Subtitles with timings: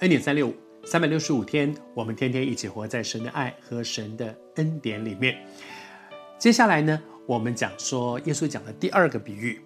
[0.00, 0.54] 恩典三六五，
[0.84, 5.34] 三百六十五天，我们天天一起活在神的爱和神的恩典里面。
[6.38, 9.58] 接下来呢，我们讲说耶稣讲的第二个比喻。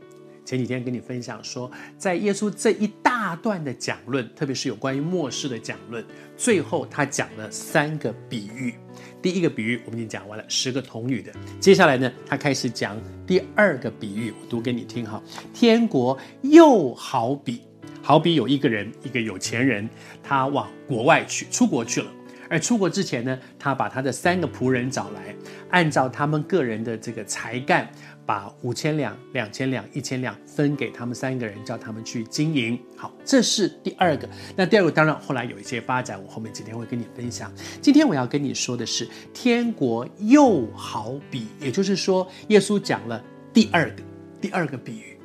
[0.44, 6.04] 前几天跟你分享说，在耶稣这一大段的讲论，特别是有关于末世的讲论，
[6.36, 8.74] 最后他讲了三个比喻。
[9.20, 11.32] 第一个比喻我们已经讲完了，十个童女的。
[11.58, 15.20] 接下来呢，他开始讲第二个比喻，我读给你听哈。
[15.52, 17.62] 天国又好比，
[18.02, 19.88] 好比有一个人，一个有钱人，
[20.22, 22.10] 他往国外去，出国去了。
[22.48, 25.34] 而出国之前呢，他把他的三个仆人找来，
[25.70, 27.90] 按照他们个人的这个才干。
[28.26, 32.78] 把五千两、两千两、一千两分给他们三个人，叫他们去经营。
[32.96, 34.28] 好，这是第二个。
[34.54, 37.52] 那第二个当然后来有一些发展，我后面几天会跟你分享。
[37.82, 43.20] 今天我要跟你说的是，天国又好比，也就是说，耶稣讲了
[43.52, 44.02] 第二个、
[44.40, 45.18] 第二个比喻。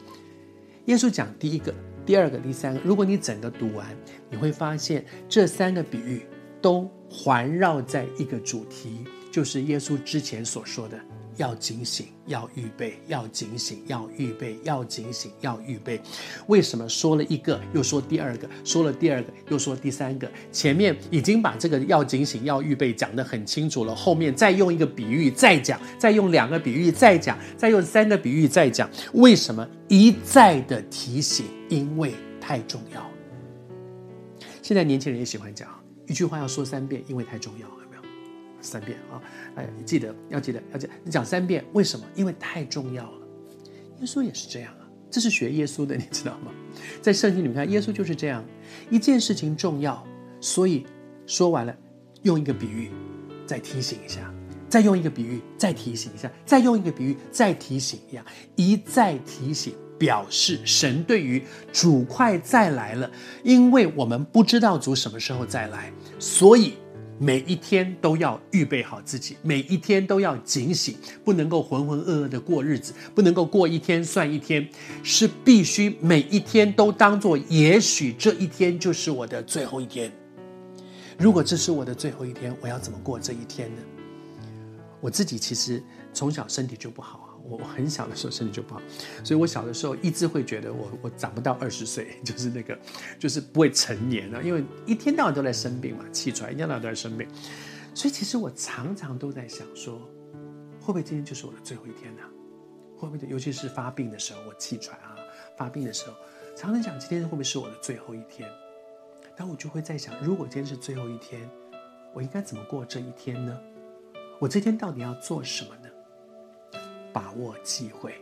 [0.85, 1.71] 耶稣讲第一个、
[2.05, 2.79] 第二个、第三个。
[2.83, 3.87] 如果你整个读完，
[4.29, 6.25] 你会发现这三个比喻
[6.61, 10.99] 都环绕在一个主题，就是耶稣之前所说的。
[11.37, 16.01] 要警醒，要预备；要警醒，要预备；要警醒，要预备。
[16.47, 18.49] 为什么说了一个，又说第二个？
[18.63, 20.29] 说了第二个，又说第三个？
[20.51, 28.89] 前面已经把这个要警醒、要预备讲得很清楚了，后面再用一个比喻再讲，再用两个比喻再讲，再用三个比喻再讲。
[29.13, 31.45] 为什么一再的提醒？
[31.69, 33.05] 因为太重要。
[34.61, 35.69] 现在年轻人也喜欢讲
[36.07, 37.84] 一句话要说三遍，因为太重要了。
[38.65, 39.21] 三遍啊！
[39.55, 42.05] 哎，记得要记得要记得，你讲三遍，为什么？
[42.15, 43.19] 因为太重要了。
[44.01, 46.51] 耶稣也是这样啊，这是学耶稣的，你知道吗？
[47.01, 48.43] 在圣经里面看，耶稣就是这样，
[48.89, 50.03] 一件事情重要，
[50.41, 50.85] 所以
[51.25, 51.73] 说完了，
[52.23, 52.91] 用一个比喻
[53.45, 54.33] 再提醒一下，
[54.67, 58.25] 再用一个比喻再提醒一下，再用一个比喻再提醒一下，
[58.55, 61.41] 一再提醒，表示神对于
[61.71, 63.09] 主快再来了，
[63.43, 66.73] 因为我们不知道主什么时候再来，所以。
[67.17, 74.67] 每一天都要预备好自己，每一天都要警醒，不能够浑浑噩噩的过日子，不能够过一天算一天，
[75.01, 80.11] 是必须每一天都当做，也许这一天就是我的最后一天。
[81.17, 83.81] 如果这是我的最后一天，我要怎么过这一天呢？
[84.99, 85.81] 我自己其实
[86.13, 87.24] 从小身体就不好。
[87.47, 88.81] 我我很小的时候身体就不好，
[89.23, 92.77] 所以我小的时候一直会觉得我我长不到二十岁， 就是那个
[93.19, 97.27] 就是不会成年了，因为一天到晚都在生病嘛，气喘一天到晚都在生病，
[97.93, 99.99] 所以其实我常常都在想说，
[100.79, 102.21] 会不会今天就是我的最后一天呢？
[102.97, 103.27] 会不会？
[103.27, 105.15] 尤其是发病的时候，我气喘啊，
[105.57, 106.13] 发病的时候，
[106.55, 108.49] 常常想今天会不会是我的最后一天？
[109.35, 111.49] 但我就会在想，如果今天是最后一天，
[112.13, 113.59] 我应该怎么过这一天呢？
[114.39, 115.84] 我这天到底要做什么呢？
[117.15, 118.13] 把握机会，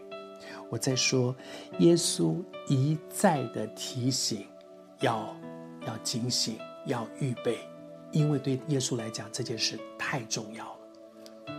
[0.70, 1.36] 我在说，
[1.80, 4.46] 耶稣一再的提醒，
[5.00, 5.36] 要
[5.88, 7.58] 要警醒，要预备，
[8.12, 10.80] 因为对耶稣来讲这件事太重要了。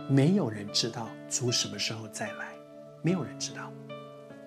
[0.07, 2.53] 没有人知道主什么时候再来，
[3.01, 3.69] 没有人知道，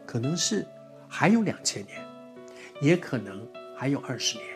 [0.07, 0.67] 可能是
[1.07, 2.03] 还有两千年，
[2.81, 4.47] 也可能还有二十年，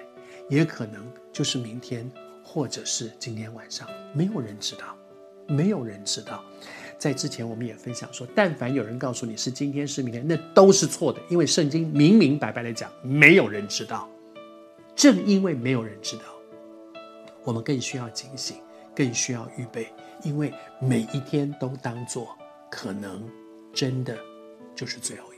[0.49, 2.11] 也可能就是明天，
[2.43, 4.97] 或者是今天晚上，没有人知道，
[5.47, 6.43] 没有人知道。
[6.99, 14.09] 在之前，我们也分享说，但凡有人告诉你是今天是明天，那都是错的，因为圣经明明白白的讲，没有人知道。
[14.95, 16.23] 正因为没有人知道，
[17.45, 18.59] 我们更需要警醒，
[18.95, 19.89] 更需要预备，
[20.23, 22.37] 因为每一天都当做
[22.71, 23.29] 可能
[23.73, 24.17] 真的
[24.77, 25.32] 就是最后。